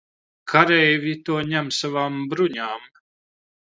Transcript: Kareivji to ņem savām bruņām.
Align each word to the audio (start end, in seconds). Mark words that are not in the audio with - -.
Kareivji 0.53 1.13
to 1.29 1.39
ņem 1.53 1.71
savām 1.83 2.21
bruņām. 2.35 2.93